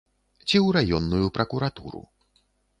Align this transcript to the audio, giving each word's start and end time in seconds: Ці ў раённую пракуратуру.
Ці 0.45 0.49
ў 0.49 0.67
раённую 0.77 1.27
пракуратуру. 1.37 2.05